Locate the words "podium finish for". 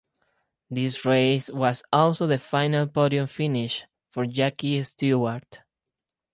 2.87-4.25